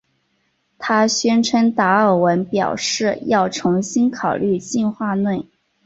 [0.79, 5.47] 她宣称达尔文表示要重新考虑进化论。